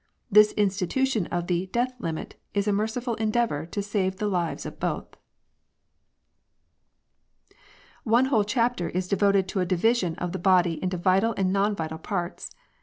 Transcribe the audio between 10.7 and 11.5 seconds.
into vital